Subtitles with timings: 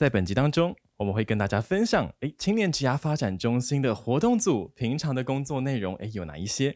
[0.00, 6.74] 在本集当中，我们会跟大家分享，诶，青年职涯发展中心的活动组平常的工作内容，诶，有哪一些？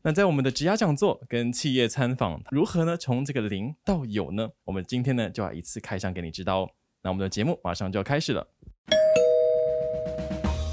[0.00, 2.96] 那在我们的职涯讲座跟企业参访，如何呢？
[2.96, 4.48] 从这个零到有呢？
[4.64, 6.70] 我们今天呢，就要一次开箱给你知道哦。
[7.02, 8.48] 那我们的节目马上就要开始了，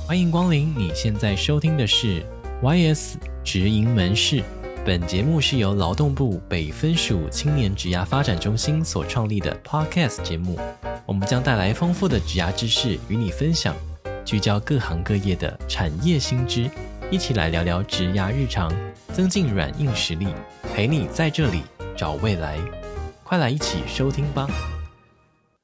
[0.08, 0.74] 欢迎光临！
[0.78, 2.24] 你现在收听的是
[2.64, 4.42] YS 直营门市。
[4.90, 10.60] 本节目是由劳动部北分署青年职涯发展中心所创立的 Podcast 节目。
[11.06, 13.76] 我们将带来丰富的职涯知识与你分享，
[14.26, 16.68] 聚焦各行各业的产业新知，
[17.12, 18.74] 一起来聊聊职涯日常，
[19.14, 20.26] 增进软硬实力，
[20.74, 21.62] 陪你在这里
[21.96, 22.58] 找未来。
[23.24, 24.48] 快来一起收听吧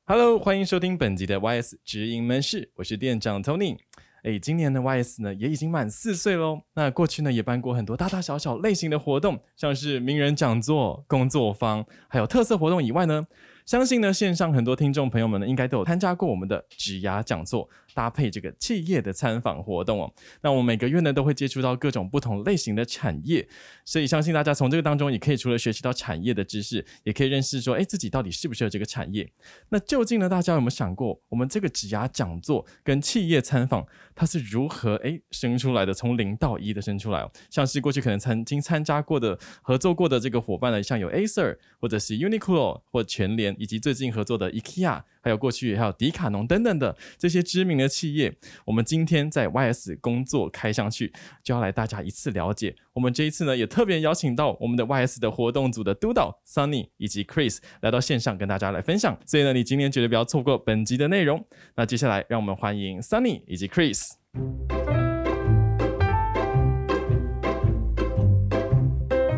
[0.05, 3.79] ！Hello，欢迎收听本集的 YS 直营门市，我是店长 Tony。
[4.25, 6.59] 诶，今年的 YS 呢也已经满四岁喽。
[6.73, 13.27] 那过去呢也办过很多大大小小类型的活动，像是名人讲座、工作坊，还有特色活动以外呢，
[13.65, 17.69] 相信呢线上很多听众朋友们呢应该都有参加过我们的指压讲座。
[17.95, 23.47] 搭配这个企业的参访活动哦，那我们每个月呢都会接触到各种不同类型的产业，
[23.85, 29.31] 所以相信大家从这个当中也可以除了学习到产业的知识，也可以认识说，哎，自己到底适不适合这个产业。
[29.69, 35.93] 那究竟呢，大家有没有想过，我们这个指压讲座跟企业参访，它是如何哎生出来的？
[35.93, 45.01] 从零到一的生出来哦，像是过去可能曾经参加过的、合作过的这个伙伴呢，像有 Acer 或者是 Uniqlo 或全联，以及最近合作的 IKEA。
[45.21, 48.31] 还有过去还有迪卡侬等等的这些知名的企业，
[48.63, 51.11] 我们今天在 YS 工作开箱去，
[51.43, 52.75] 就要来大家一次了解。
[52.93, 59.17] 我们这一次呢，也特别邀请到我们的 YS 的活动组的督导 Sunny 以及 Chris 来到线上跟大家来分享。
[59.25, 61.43] 所以呢，你今天绝对不要错过本集的内容。
[61.75, 64.11] 那接下来，让我们欢迎 Sunny 以及 Chris。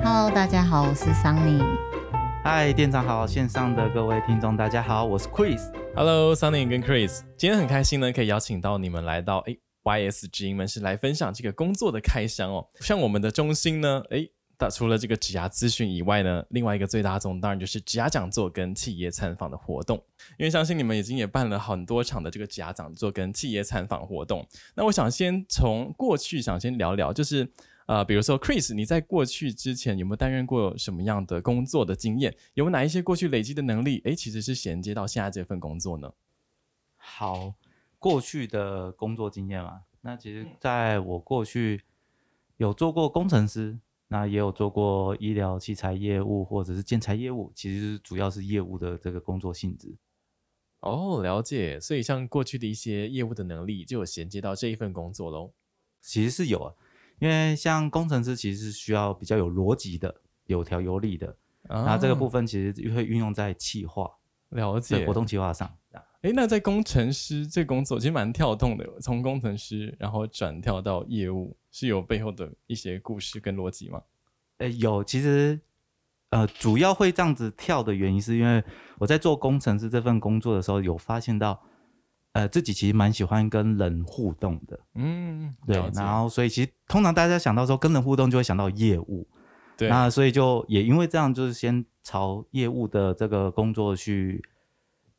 [0.04, 1.87] Hello，大家好，我是 Sunny。
[2.50, 5.70] 嗨，店长好，线上的各位听众大家好，我是 Chris。
[5.94, 12.66] Hello，Sunny 跟 Chris，今天很开心呢，可以邀请到你们来到诶 YS 职营门市来分享这个工作的开箱哦。
[12.80, 20.02] 像我们的中心呢，诶，那除了这个职涯资讯以外呢，另外一个最大宗当然就是职涯讲座跟企业参访的活动。
[20.38, 24.48] 因为相信你们已经也办了很多场的这个职涯讲座跟企业参访活动。
[24.74, 27.52] 那我想先从过去想先聊聊，就是。
[27.88, 32.36] 呃，比如说 Chris，你在过去之前有没有担任过什么样的工作的经验？
[32.54, 34.02] 有哪一些过去累积的能力？
[34.04, 36.14] 诶，其实是衔接到现在这份工作呢？
[36.98, 37.54] 好，
[37.98, 41.82] 过去的工作经验嘛，那其实在我过去
[42.58, 49.96] 有做过工程师，那也有做过医疗器材业务或者是建材业务，其实主要是业务的这个工作性质。
[50.82, 51.80] 哦，了解。
[51.80, 55.54] 所以像过去的一些业务的能力，就有衔接到这一份工作喽。
[56.02, 56.74] 其实是有啊。
[57.20, 60.14] 因为像工程师其实是需要比较有逻辑的、
[60.46, 64.10] 有条有理的，然后、啊、这个部分其实会运用在企划、
[64.50, 65.72] 了解活动企划上。
[66.22, 74.02] 诶，那在工程师这工作其实蛮跳动的，从工程师然后转跳到业务，是有背后的一些故事跟逻辑吗？
[74.58, 75.60] 诶，有，其实
[76.30, 78.64] 呃，主要会这样子跳的原因是因为
[78.98, 81.64] 我在做工程师这份工作的时候，有发现到。
[82.38, 89.28] 呃，自己其实蛮喜欢跟人互动的，嗯，对，然后所以其实通常大家想到说跟人互动，就会想到业务，
[89.76, 94.40] 对，那所以就也因为这样，就是先朝业务的这个工作去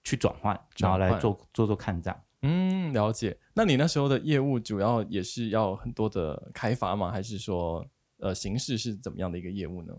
[0.04, 2.20] 去转换，然后来做做做看这样。
[2.42, 3.36] 嗯，了解。
[3.52, 7.10] 那你那时候的业务主要也是要很多的开发吗？
[7.10, 7.84] 还是说
[8.20, 9.92] 呃形式是怎么样的一个业务呢？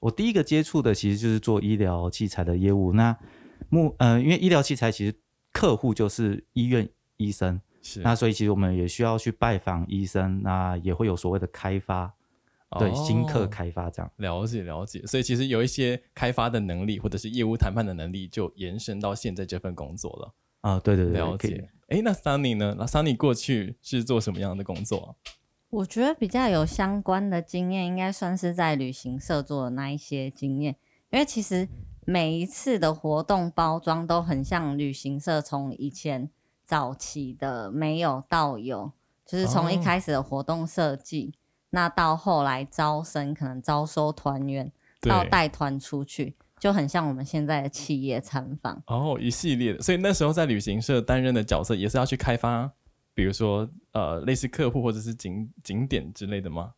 [0.00, 2.92] 我第一个接触的其实就是做医疗器材的业务。
[2.92, 3.16] 那
[3.70, 5.14] 目呃，因为医疗器材其实。
[5.58, 12.04] 客户就是医院医生，是那所以其实我们也需要去拜访医生，那也会有所谓的开发，
[12.68, 14.08] 哦、对新客开发这样。
[14.18, 20.34] 了解了解，所以其实有一些开发的能力或者是业务谈判的能力，就延伸到现在这份工作了。
[20.60, 21.68] 啊、哦，对对对，了解。
[21.88, 22.76] 哎，那 Sunny 呢？
[22.78, 25.16] 那 Sunny 过去是做什么样的工作？
[25.70, 30.76] 我觉得比较有相关的经验，应该算是在旅行社做的那一些经验，
[31.10, 31.66] 因为其实。
[32.10, 36.30] 每一次的活动包装都很像旅行社，从以前
[36.64, 38.90] 早期的没有到有，
[39.26, 41.36] 就是从一开始的活动设计，哦、
[41.68, 44.72] 那到后来招生，可能招收团员，
[45.02, 48.82] 到带团出去，就很像我们现在的企业参访。
[48.86, 52.72] 哦，一系列的，所以那时候在旅行社担任的角色也是要去开发，
[53.12, 56.72] 比如说呃类似客户或者是景景点之类的吗？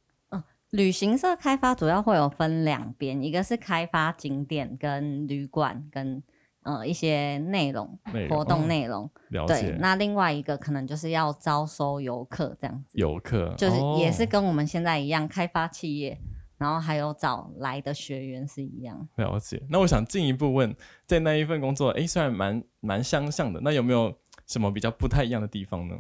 [0.71, 6.23] 旅行社开发主要会有分两边，一个是开发景点跟旅馆跟
[6.63, 9.63] 呃一些内容，容活动内容，哦、了解。
[9.63, 12.97] 对，那另外一个可能就是要招收游客这样子。
[12.99, 16.17] 游客就是也是跟我们现在一样，开发企业，
[16.57, 19.09] 然后还有找来的学员是一样。
[19.17, 19.61] 了解。
[19.69, 20.73] 那我想进一步问，
[21.05, 24.17] 在那一份工作，诶，虽然蛮蛮相像的，那有没有
[24.47, 25.99] 什么比较不太一样的地方呢？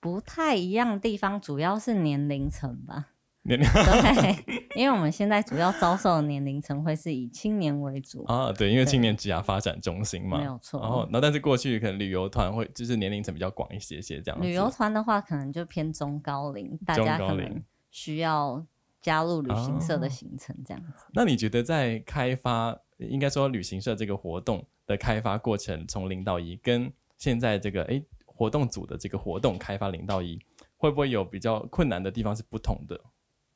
[0.00, 3.08] 不太一样的地方主要是年龄层吧。
[3.46, 10.80] 年龄对， 因为我们现在主要招收的年龄层会是以青年为主啊，对，因为青年职涯发展中心嘛，没有错。
[10.80, 14.42] 然后，那但是过去可能旅游团会就是年龄层比较广一些些这样。
[14.42, 18.64] 旅游团的话，可能就偏中高龄，大家可能需要
[19.00, 21.04] 加入旅行社的行程这样子。
[21.14, 30.38] 那你觉得在开发，应该说旅行社这个活动的开发过程，从零到一，跟现在这个哎活动组的这个活动开发零到一，
[30.76, 33.00] 会不会有比较困难的地方是不同的？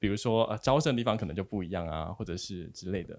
[0.00, 3.16] 比如说，呃，招生的地方可能就不一样啊，或者是之类的。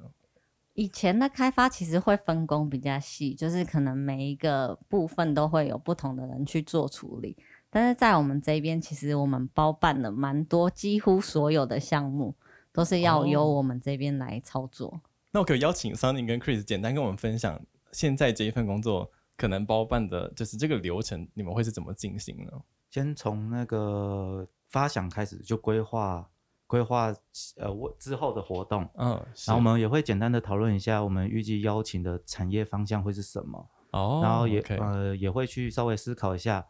[0.74, 7.38] 以前的开发其实会分工比较细，就是可能每一个部分都会有不同的人去做处理。
[7.70, 12.34] 但是在我们这边，其实我们包办了蛮多，几乎所有的项目
[12.74, 14.88] 都是要由我们这边来操作。
[14.88, 15.02] 哦。
[15.32, 17.62] 那我可以邀请 Sunny 跟 Chris 简单跟我们分享，
[17.92, 22.52] 现在这一份工作可能包办的就是这个流程，你们会是怎么进行呢？
[22.90, 26.28] 先从那个发想开始就规划。
[26.72, 27.14] 规划
[27.58, 29.10] 呃，我之后的活动，嗯，
[29.46, 36.66] 然后我们也会简单的讨论一下，我们预计邀请的产业方向会是什么，哦，然后也呃也会去稍微思考一下，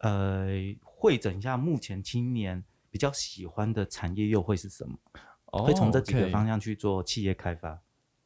[0.00, 0.48] 呃，
[0.82, 4.98] 会诊一下目前青年比较喜欢的产业又会是什么，
[5.46, 7.80] 哦，会从这几个方向去做企业开发，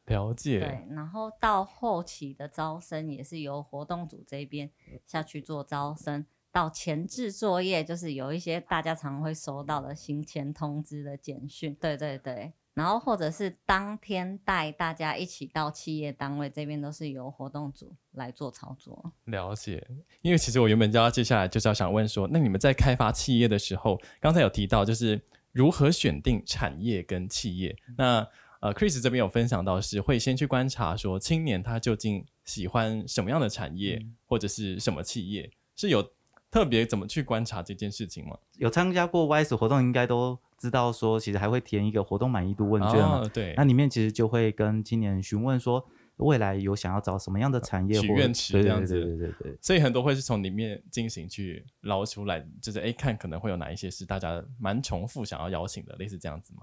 [0.07, 0.59] 了解。
[0.59, 4.69] 对，然后到后期的招生也是由活动组这边
[5.07, 6.27] 下去做招生。
[6.51, 19.13] 到前置作业，就是有一些大家常会收到的行前通知的简讯，对对对，然后或者是当天带大家一起到企业单位这边，都是由活动组来做操作。
[19.25, 19.87] 了解，
[20.23, 25.21] 因为其实我原本就要接下来就是要想问说，那你们在开发企业的时候，刚才有提到就是
[25.53, 28.27] 如何选定产业跟企业，那
[28.61, 36.11] 呃，Chris 这边有分享到是会先去观察说青年他究竟喜欢什么样的产业，嗯、或者是什么企业是有。
[36.51, 38.37] 特别怎么去观察这件事情吗？
[38.57, 43.21] 有参加过 YS 活动，应该都知道说，其实还会填一个活动满意度问卷嘛。
[43.21, 45.87] 哦、对，那里面其实就会跟青年询问说，
[46.17, 48.95] 未来有想要找什么样的产业，许愿池这样子。
[48.95, 49.59] 对对对对对。
[49.61, 56.63] 所以很多会是从里面进行去捞出来，就是哎，看可能会有哪一些是大家蛮重复想要邀请的，类似这样子嘛？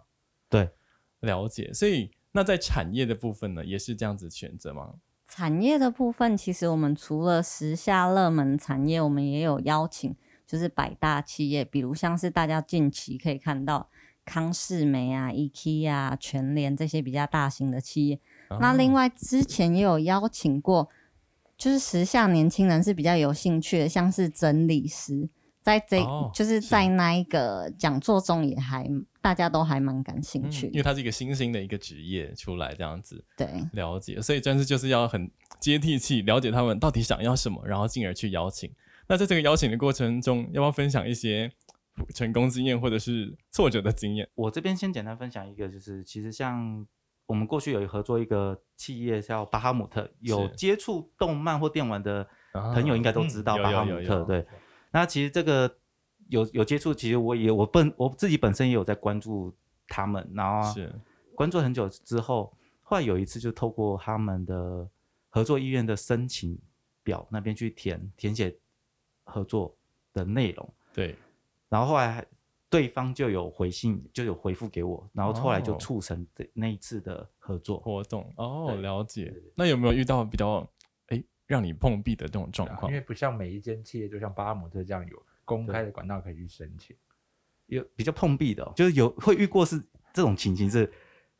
[0.49, 0.67] 对，
[1.21, 1.71] 了解。
[1.73, 4.95] 所以那在产业的部分呢，也是这样子选择吗？
[5.27, 13.89] 产业的部分，其实我们除了时下热门产业，我们也有邀请，就是百大企业，比如像是大家近期可以看到
[14.24, 18.19] 康士美啊、IKEA 啊、全联这些比较大型的企业。
[18.50, 20.89] 哦、那另外之前也有邀请过，
[21.57, 25.28] 就是时下年轻人是比较有兴趣的，像是整理师。
[25.65, 28.88] 在这、哦、就是在那一个讲座中，也还
[29.19, 35.27] 大家都还蛮感兴趣、嗯，因为它是一个新兴的一个职业出来这样子，对，了解，所以真是就是要很
[35.59, 38.71] 接地气，了解他们到底想要什么，然后进而去邀请。
[39.07, 41.51] 那在这个邀请的过程中，要不要分享一些
[42.13, 44.29] 成功经验或者是挫折的经验？
[44.35, 46.85] 我这边先简单分享一个，就是其实像
[47.25, 54.45] 我们过去有合作一个企业叫巴哈姆特，有接触动漫或电玩的朋友应该都知道巴哈姆特，对。
[54.95, 55.77] 那其实这个
[56.30, 59.53] 有有接触，其实我也我本我自己本身也有在关注
[59.89, 60.89] 他们，然后是。
[61.36, 64.89] 关注很久之后，后来有一次就透过他们的
[65.30, 66.57] 合作意愿的申请
[67.03, 68.57] 表那边去填填写
[69.25, 69.75] 合作
[70.14, 71.14] 的内容，对，
[71.68, 72.25] 然后后来
[72.69, 77.80] 对方就有回信就有回复给我，然后后来就促成这那一次的合作。
[77.81, 79.33] 活动哦，了解。
[79.56, 80.66] 那有没有遇到比较？
[81.47, 86.95] 让你碰壁的这种状况，因为不像每一间企业，就像巴尔姆特这样有公开的管道可以去申请，
[87.68, 89.80] 有比较碰壁的、哦，就是有会遇过是
[90.14, 90.85] 这种情形是，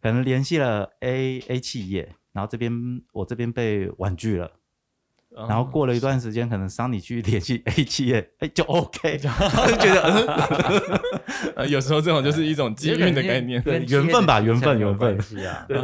[0.01, 2.71] 可能联系了 A A 企业，然后这边
[3.13, 4.59] 我这边被婉拒了。
[5.47, 11.01] 然后过了一段时间，可能桑尼去联系 A 企业，哎，就 OK， 就觉得，
[11.55, 15.21] 呃， 有时候这种就是一种机运的概念，对，缘分吧，缘分，缘分。
[15.21, 15.77] 是啊，对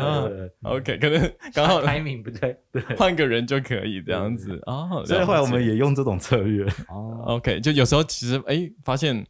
[0.62, 4.58] ，OK，可能刚好 timing 不对，对，换个人就可以这样子。
[4.66, 5.04] 哦。
[5.06, 6.66] 所以后来我们也用这种策略。
[6.88, 9.26] 哦，OK，就有时候其实哎，发现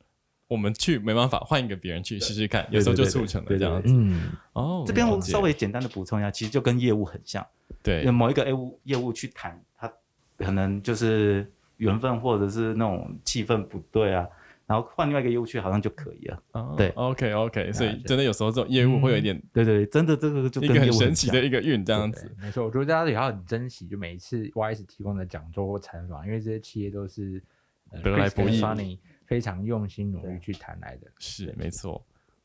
[0.48, 3.92] 我们去没办法，换一个别人去试试看，有时候就促成了这样子。
[3.92, 4.22] 嗯，
[4.54, 7.44] 哦，这边我稍微简单的补充一下，其实就跟业务很像，
[7.82, 9.60] 对，有某一个业务业务去谈。
[10.42, 14.28] 可能就是缘分，或者是那种气氛不对啊，
[14.66, 16.44] 然后换另外一个业务去，好像就可以了。
[16.54, 22.34] 哦、对，OK OK，所以真的有时候这种业务会有一点，嗯、对对，真的这个就跟一个很神奇的一个运这样子。
[22.40, 27.42] 没错，我觉得大家也要很珍惜，就每一次 YS 提供的讲座或采访，因为这些企业都是
[28.04, 31.08] 得来不易，Sunny 非常用心努力去谈来的。
[31.20, 32.02] 是没错。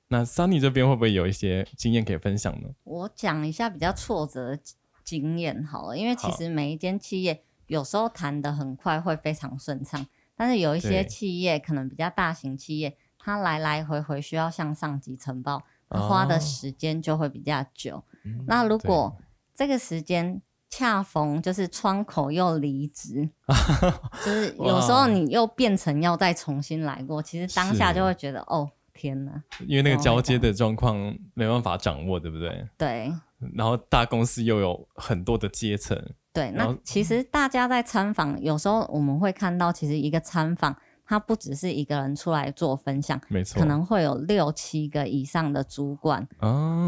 [0.08, 2.68] 那 Sunny 这边会不会有一些经验可以分享呢？
[2.84, 4.58] 我讲一下比较挫折的
[5.04, 7.42] 经验好了，因为其实每一间企业。
[7.66, 10.06] 有时候谈得很快，会非常顺畅。
[10.36, 17.96] 但是有一些企业可能比较大型企业，它来来回回需要向上级呈报，它花的时间就会比较久。
[17.96, 18.04] 哦、
[18.46, 19.16] 那如果
[19.54, 23.28] 这个时间恰逢就是窗口又离职，
[24.24, 28.70] 就是 有时候你又变成要再重新来过，其实当下就会觉得哦。
[28.98, 30.96] 天呐，因为那个交接的状况
[31.34, 32.66] 没办法掌握，对不对？
[32.78, 33.12] 对。
[33.54, 36.02] 然后大公司又有很多的阶层。
[36.36, 46.28] 对，那其实大家在参访，有时候我们会看到，其实一个参访，它不只是一个人出来做分享，没错，可能会有六七个以上的主管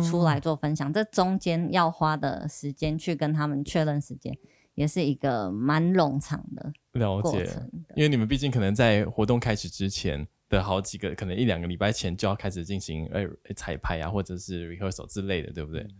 [0.09, 0.91] 出来做分享。
[0.91, 4.37] 哦、这中间要花的时间去跟他们确认时间，
[4.75, 7.51] 也是一个蛮冗长的了解。
[7.97, 10.29] 因为你们毕竟可能在活动开始之前。
[10.51, 15.83] 的好几个，可能一两个礼拜前就要开始进行诶彩排啊，或者是 rehearsal 之类的，对不对？
[15.83, 15.91] 嗯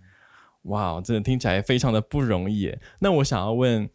[0.63, 2.81] 哇真的听起来非常的不容易耶。
[3.01, 3.89] 那我想要问，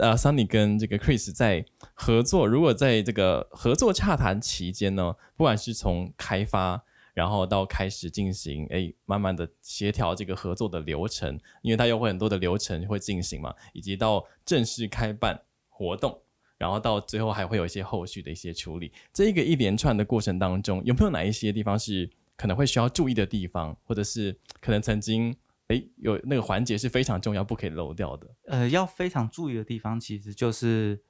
[0.00, 16.20] 呃，Sunny 跟这个 Chris 在合作，如果在这个合作洽谈期间呢，不管是从开发，然后到开始进行，诶，慢慢的协调这个合作的流程，因为它又会很多的流程会进行嘛，以及到正式开办活动。
[16.56, 25.34] 然后到最后还会有一些后续的一些处理，这一个一连串的过程当中，有没有哪一些地方是可能会需要注意的地方，或者是可能曾经
[25.68, 28.26] 诶有那个环节是非常重要，不可以漏掉的？
[28.46, 31.02] 呃，要非常注意的地方，其实就是，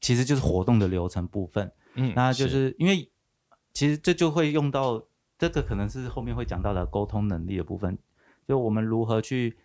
[0.00, 1.72] 其实就是活动的流程部分。
[1.94, 3.10] 嗯，那就是，是因为
[3.72, 5.04] 其实这就会用到
[5.38, 7.98] 这个，可能是后面会讲到的沟通能力的部分，
[8.46, 9.56] 就我们如何去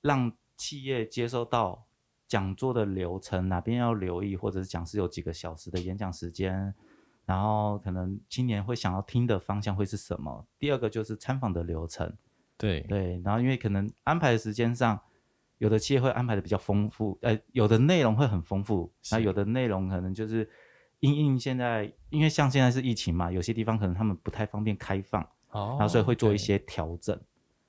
[0.00, 1.86] 让企业接收到。
[2.26, 6.74] 讲座的流程哪边要留意，或者是讲师有几个小时的演讲时间，
[7.26, 10.44] 然后可能青年会想要听的方向会是什么？
[10.58, 12.12] 第二个就是参访的流程，
[12.56, 15.00] 对对，然后因为可能安排的时间上，
[15.58, 20.48] 有的企业会安排的比较丰富，呃，有的内容会很丰富，那有的内容可能就是
[21.00, 27.14] 因应现在，因为像现在是疫情嘛，有些地方可能他们不太方便开放，哦，然后所以会做一些调整，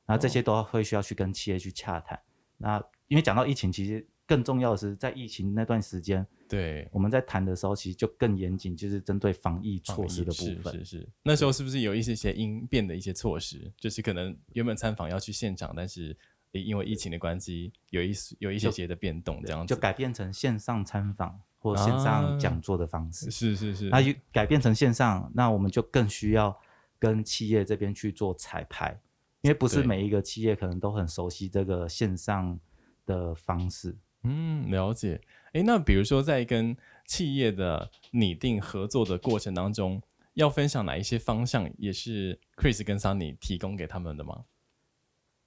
[0.06, 2.20] 然后这些都会需要去跟企业去洽谈。
[2.58, 4.08] 那因为讲到疫情，其实。
[4.28, 10.74] 更重要的是，在疫情那段时间，对我们在谈的时候，其实就更严谨，就是针对防疫措施的部分。
[10.74, 13.72] 是是是，那时候是不是有一些些应变的一些措施？
[13.78, 16.18] 就是可能原本参访要去现场，但是
[16.52, 23.28] 因为疫情的关系，有一有一些些的变动，这样子就改变成线上参访或线上讲座的方式。
[23.28, 24.02] 啊、是是是，那
[24.32, 26.58] 改变成线上，那我们就更需要
[26.98, 29.00] 跟企业这边去做彩排，
[29.42, 32.60] 因为不是每一个企业可能都很熟悉这个线上
[33.06, 33.96] 的方式。
[34.26, 35.22] 嗯，了解。
[35.54, 40.02] 哎，那比如说在跟企业的拟定合作的过程当中，
[40.34, 44.44] 要分享哪一些方向，也是 Chris 跟 Sunny 提供给他们的吗？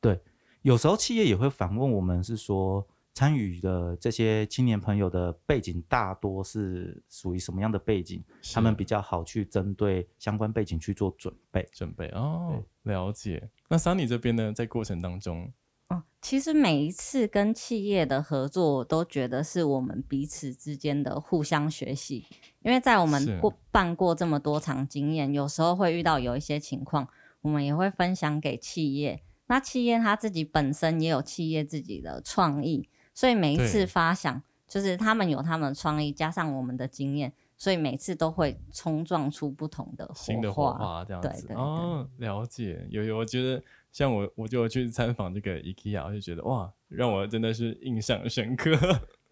[0.00, 0.20] 对，
[0.62, 8.24] 有时候企业也会反问我们，是说参与的这些青年朋友的背景大多是属于什么样的背景？
[8.54, 11.68] 他们比较好去针对相关背景去做准备。
[11.72, 13.50] 准备哦，了解。
[13.68, 15.52] 那 Sunny 这边呢，在过程当中。
[15.88, 22.26] 哦，其实每一次跟企业的合作，我都觉得是我们彼此之间的互相学习。
[22.62, 27.08] 因为在我们过办过这么多场经验，有时候会遇到有一些情况，
[27.40, 29.22] 我们也会分享给企业。
[29.46, 41.28] 那企业他自己本身也有企业自己的创意，所以每一次发想，就是他们有他们的创意，加上我们的经验，所以每次都会冲撞出不同的新的火花，这样子。
[41.28, 41.56] 对对对。
[41.56, 43.62] 哦，了解，有有，我觉得。
[43.90, 48.70] 像我，我就去参访这个 IKEA，我就觉得哇，让我真的是印象深刻。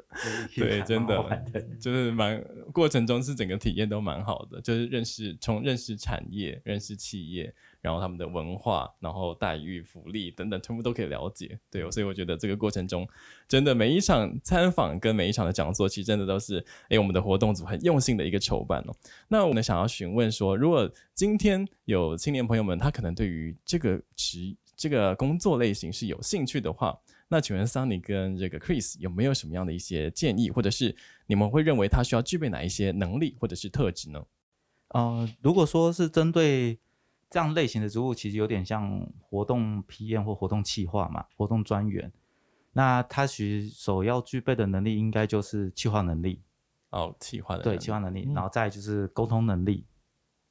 [0.57, 1.45] 对，真的
[1.79, 2.43] 就是蛮
[2.73, 7.55] 过程中是整个体验都蛮好的，就是认识从认识产业、认识企业，
[7.87, 11.57] 然后他们的文化，然后待遇、福利等等，全部都可以了解。
[11.71, 13.07] 对，所以我觉得这个过程中，
[13.47, 18.97] 真的每一场参访跟每一场的讲座，其实真的都是哎，我们的活动组很用心的一个筹办哦。
[19.29, 30.97] 那我们想要询问说，如果今天有青年朋友们，他可能对于这个职这个工作类型是有兴趣的话，那请问 Sunny 跟这个 Chris 有没有什么样的一些建议，或者是
[31.29, 34.25] 你们会认为他需要具备哪一些能力或者是特质呢？
[34.89, 36.79] 呃，如果说是针对
[37.31, 42.13] 这样类型的职务，其实有点像活动 PM 或活动企划嘛，活动专员。
[42.73, 46.43] 那他其实首要具备的能力，应该就是企划能力。
[46.91, 49.85] 哦，企划的对企划能力，嗯、然后再就是沟通能力。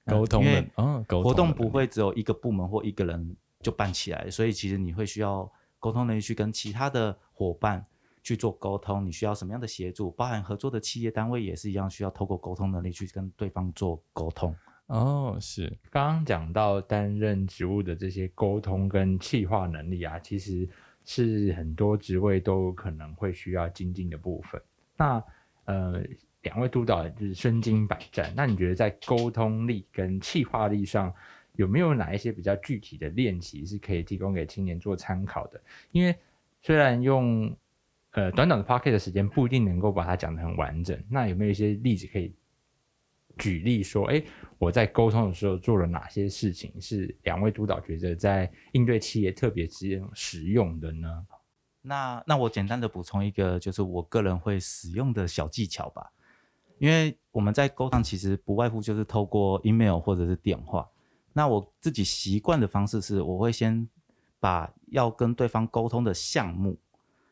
[0.05, 5.51] 沟通能啊，沟通活动不会只有一个部门或一个人就办起来，所以其实你会需要。
[5.77, 7.85] 沟通能力去跟其他的伙伴
[8.23, 10.09] 去做沟通，你需要什么样的协助？
[10.09, 14.55] 包含合作的企业单位也是一样，需要透过沟通能力去跟对方做沟通。
[14.87, 15.71] 哦，是。
[15.89, 20.67] 刚刚讲到担任职务的这些沟通跟企划能力啊，其实
[21.03, 24.61] 是很多职位都可能会需要精进的部分。
[24.95, 25.23] 那
[25.65, 26.03] 呃，
[26.43, 31.11] 两位督导就是身经百战，那你觉得在沟通力跟企划力上，
[31.53, 35.59] 有没有哪一些比较具体的练习是可以提供给青年做参考的？
[35.91, 36.15] 因为
[36.61, 37.51] 虽然用
[38.11, 42.31] 呃短短的 pocket 的时间不一定能够把它讲得很完整，那有没有一些例子可以
[43.37, 44.23] 举例说，哎，
[44.57, 51.25] 我在沟通的时候做了哪些事情，是两位督导觉得在应对企业特别之实用的呢？
[51.81, 56.11] 那那我简单的补充一个，就是我个人会使用的小技巧吧。
[56.77, 60.89] 因为我们在沟通其实不外乎就是透过 email 或者是电话。
[61.31, 63.87] 那我自己习惯的方式是，我会先
[64.39, 66.77] 把要跟对方沟通的项目，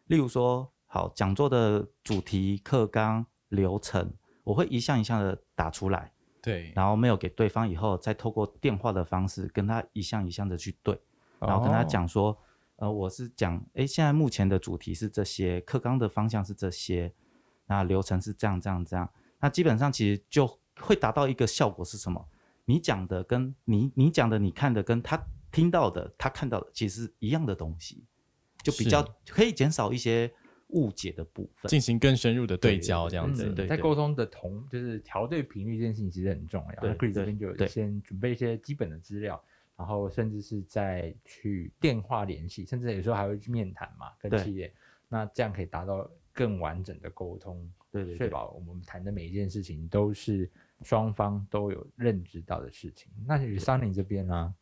[0.07, 6.11] 例如说好讲座的主题、课纲、流程，我会一项一项的打出来。
[6.41, 6.71] 对。
[6.75, 10.99] 然后没有给对方以后，再透过电话的方式跟他一项一项的去对，
[11.39, 12.37] 然后跟他讲说。
[12.77, 17.13] 呃，我是讲，哎，现在目前的主题是这些，课纲的方向是这些，
[17.67, 19.07] 那流程是这样这样这样，
[19.39, 22.27] 那基本上其实就会达到一个效果是什么？
[22.65, 28.03] 你讲的跟你你讲的你看的跟他听到的他看到的其实是一样的东西，
[28.63, 30.33] 就比较可以减少一些
[30.73, 33.51] 误解的部分，进行更深入的对焦这样子。
[33.53, 36.81] 对，在沟通的同就是调对频率这件事情其实很重要。
[36.81, 39.41] 对，Chris 这边就先准备一些基本的资料。
[39.75, 44.71] 然后甚至是再去电话联系，甚至有时候还会去面谈嘛，跟企业，
[45.09, 50.47] 那这样可以达到更完整的沟通，对，对，对，确保我们谈的每一件事情都是
[50.83, 53.11] 双方都有认知到的事情。
[53.25, 54.53] 那 Sunny 这边呢？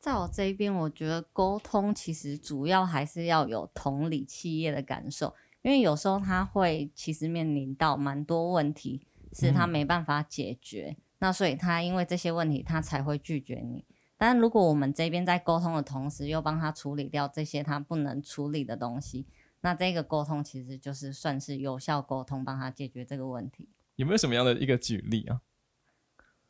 [0.00, 13.84] 在我这边，我觉得沟通其实主要还是要有同理企业的感受，因为有时候他会其实面临到蛮多问题，是他没办法解决，嗯、那所以他因为这些问题，他才会拒绝你。
[14.16, 19.26] 但如果我们这边在沟通的同时，又帮他处理掉这些他不能处理的东西，
[19.60, 23.68] 那这个沟通其实就是算是有效沟通，帮他解决这个问题。
[23.96, 25.42] 有没有什么样的一个举例啊？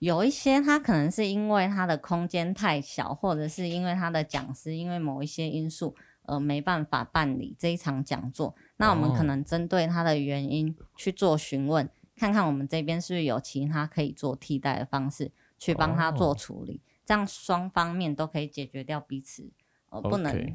[0.00, 11.86] 有一些他可能是因为他的空间太小，或者是因为他的讲师因为某一些因素而没办法办理这一场讲座，那我们可能针对他的原因去做询问，
[12.17, 16.80] 看看我们这边是不是有其他可以做替代的方式去帮他做处理。
[17.04, 19.50] 这样双方面都可以解决掉彼此
[19.91, 20.54] 呃不能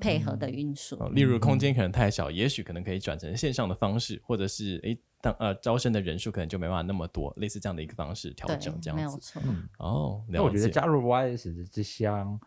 [0.00, 0.96] 配合的因素。
[1.08, 8.96] 例如空间可能太小，嗯、也许可能可以转成线上的方式，或者是诶当呃招生的人数可能就没办法那么多，类似这样的一个方式调整这样子。
[8.96, 9.42] 没有错。
[9.46, 12.38] 嗯、哦，那我觉得加入 YS 的这项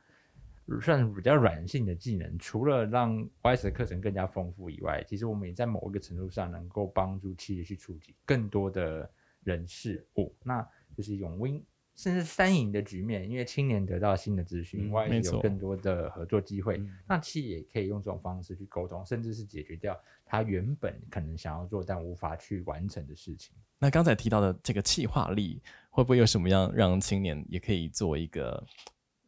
[0.80, 9.10] 算是比较软性的技能，除了让 YS 的课程更加丰富以外，其实我们也在某一个程度上能够帮助企业去触及更多的
[9.44, 10.64] 人事物，那
[10.96, 11.64] 就是一种 Win。
[11.98, 23.56] 甚至三赢的局面，因为青年得到新的资讯，外、嗯、有更多的合作机会，那企业也可以用这种方式去沟通，甚至是解决掉他原本可能想要做但无法去完成的事情。
[23.80, 28.64] 那刚才提到的这个企划力，会不会有什么样让青年也可以做一个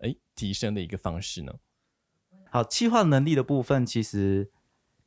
[0.01, 1.55] 诶提升的一个方式呢？
[2.51, 4.51] 好，企划能力的部分其实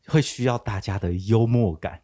[0.09, 2.03] 会需要大家的幽默感。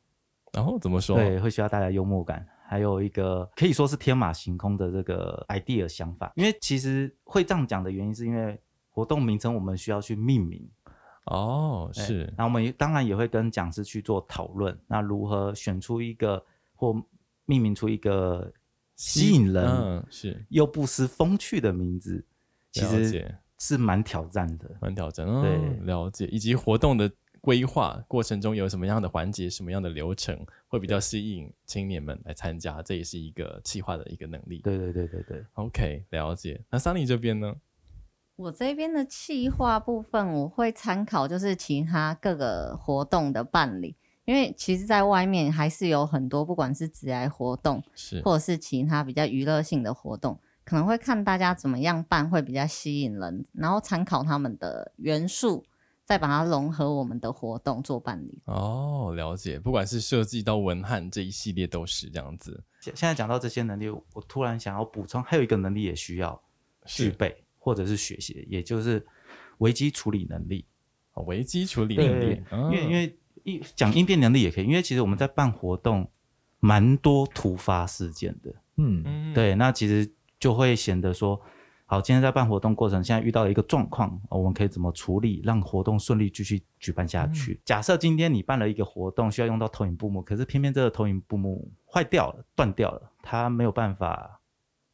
[0.53, 1.17] 然后、哦、怎么说？
[1.17, 2.47] 对，会需要大家幽默感。
[2.71, 10.69] 还有一个可以说是天马行空的这个 idea 想法，因为其实会这样讲的原因，是因为活动名称我们需要去命名。
[11.25, 12.31] 哦，是。
[12.37, 16.95] 那我们当然也会跟讲师去做讨论，那如何选出一个或
[17.47, 18.53] 命名出一个
[18.97, 22.23] 吸引人，嗯，是又不失风趣的名字，
[22.71, 25.27] 其实是蛮挑战的，蛮挑战。
[25.41, 26.27] 对，了解。
[26.27, 27.11] 以及活动的。
[27.41, 32.83] 规划过程中有什么样的环节、什么样的流程会比较吸引青年们来参加？
[32.83, 34.61] 这也是一个企划的一个能力。
[34.63, 36.61] 对对对对对，OK，了解。
[36.71, 37.55] 那 Sunny 这边呢？
[38.37, 55.65] 我这边的企划部分，我会参考就是其他各个活动的办理，因为其实在外面还是有很多，不管是职涯活动，是或者是其他比较娱乐性的活动，可能会看大家怎么样办会比较吸引人，然后参考他们的元素。
[56.09, 59.59] 再把它融合我们的活动做办理哦，了解。
[59.59, 62.65] 不管是设计到文案这一系列都是这样子。
[62.81, 66.43] 现在讲到这些能力，我突然想要补充，还有一个能力也需要
[66.87, 69.07] 具备或者是学习，也就是
[69.59, 70.65] 危机处理能力。
[71.13, 76.11] 哦，危机处理能力，因为因为一讲应变能力也可以，因为其实我们在办活动
[76.59, 81.39] 蛮多突发事件的，嗯，对，那其实就会显得说。
[81.91, 87.55] 好，今天在办活动过程，现在遇到了一个状况，我们可以怎么处理，让活动顺利继续举办下去？
[87.55, 94.39] 嗯、假设今天你办了一个活动，需要用到投影布幕，可是偏偏这个投影布幕坏掉了、断掉了，它没有办法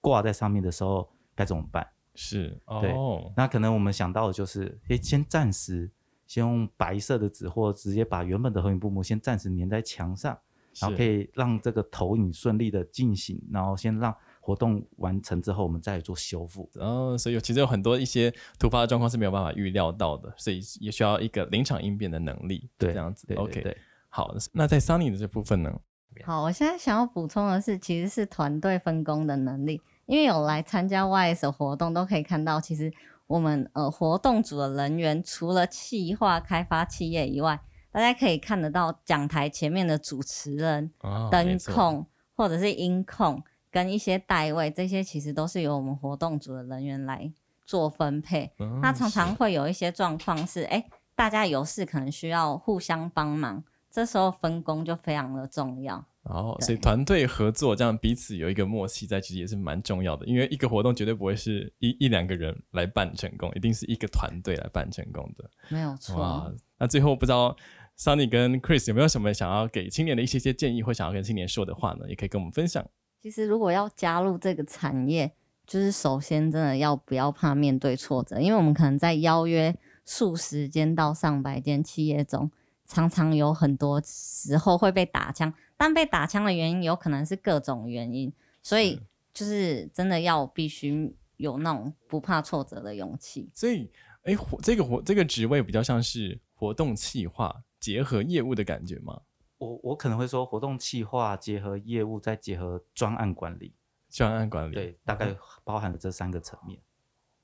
[0.00, 1.84] 挂在上面的时候，该怎么办？
[2.14, 5.90] 是，对，哦、那可能我们想到的就是，诶，先暂时
[6.28, 10.38] 先用白色的纸，或直接把原本的投影布幕先暂时粘在墙上，
[10.78, 16.68] 然后可以让这个投影顺利的进行，然后先让活动完成之后，我们再做修复。
[16.74, 22.68] 然后、哦，所以其实有很多一些突发的状况是没有办法预料到的，所以也需要一个临场应变的能力。
[22.76, 23.26] 对，这样子。
[23.26, 23.76] 对对对 OK，
[24.10, 25.80] 好，那在 Sunny 的这部分呢？
[26.24, 32.92] 好，我现在想要补充的是，其实是团队分工的能力，因为有来参加 YS 的活动，都可以看到，其实
[33.26, 37.58] 我们呃活动组的人员除了企划开发企业以外，
[37.90, 43.42] 大家可以看得到讲台前面的主持人、哦、灯控或者是音控
[43.74, 47.28] 跟一些代位，这些其实都是由我们活动组的人员来
[47.66, 48.48] 做分配。
[48.58, 53.64] 哦、那常常会有一些状况是，哎，大家有事可能需要互相帮忙。
[53.90, 60.24] 这时候分工就非常的重要，哦，所以团队合作这样彼此有一个默契在，其实也是蛮重要的。
[60.26, 65.50] 因为一个活动绝对不会是一一两个人来办成功，一定是一个团队来办成功的。
[65.68, 66.52] 没有错。
[66.78, 67.56] 那最后不知道
[67.98, 72.08] Sunny 跟 Chris 有没有什么想要给青年的一些些建议，或想要跟青年说的话呢？
[72.08, 72.84] 也可以跟我们分享。
[73.24, 75.32] 其实如果要加入这个产业，
[75.66, 82.50] 就是首先真的要不要怕面对挫折，因为我们可能在邀约数十间到上百间企业中。
[82.84, 88.30] 常常有很多时候会被打枪，但被打枪的原因有可能是各种原因，
[88.62, 89.00] 所以
[89.32, 93.48] 就是真的要必须有那种不怕挫折的勇气。
[93.54, 93.90] 所以，
[94.24, 99.18] 哎，活这个活这个职位比较像是活动企划结合业务的感觉吗？
[99.64, 103.74] 我我可能会说活动企划结合业务，再结合专案管理。
[104.10, 106.78] 专案管理，对，大概包含了这三个层面。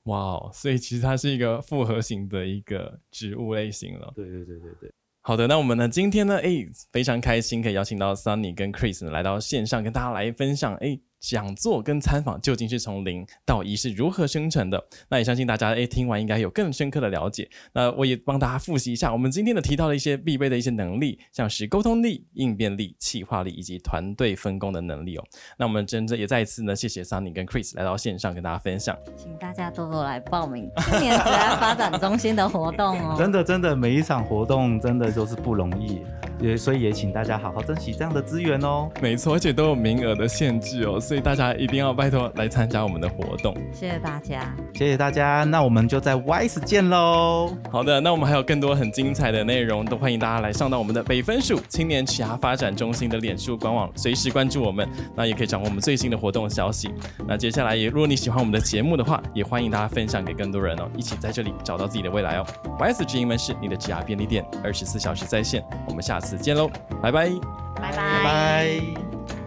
[0.05, 4.13] 哇哦，所以其实它是一个复合型的一个职务类型了。
[4.15, 4.93] 对对对对对。
[5.21, 5.89] 好的，那我们呢？
[5.89, 6.39] 今天呢？
[6.39, 10.75] 哎，非常开心可以邀请到 Sunny 跟 Chris 呢来到线上，跟大家来分享。
[10.77, 11.01] 哎。
[11.21, 14.83] 讲座跟参访究竟是从零到一是如何生成的？
[15.09, 17.49] 那也相信大家诶听完应该有更深刻的了解。
[17.73, 25.25] 那我也帮大家复习一下我们今天的提到的一些必备的一些能力，像是沟通力、应变力、企划力以及团队分工的能力哦。
[25.59, 33.15] 那我们真正也再一次呢，谢谢 Sunny 跟 Chris 来到线上跟大家分享，请大家多多来报名青年职业发展中心的活动哦。
[33.19, 36.01] 真的真的每一场活动真的都是不容易，
[36.41, 38.91] 也所以也请大家好好珍惜这样的资源哦。
[39.01, 40.99] 没错，而且都有名额的限制哦。
[40.99, 47.55] 所以大家一定要拜托来参加我们的活动，谢谢大家，谢谢大家，那我们就在 YS 见喽。
[47.71, 56.91] 好的，那我们还有更多很精彩的内容，都欢迎大家来上到我们的北分署青年职涯发展中心的脸书官网，随时关注我们，那也可以掌握我们最新的活动消息。
[57.27, 62.47] 那接下来也，如果你喜欢我们的节目的话，也欢迎大家分享给更多人哦，一起在这里找到自己的未来哦。
[62.79, 66.71] YS 职营门市你的职涯便利店，二十四小时在线，我们下次见喽，
[67.03, 67.31] 拜拜，
[67.77, 69.40] 拜拜。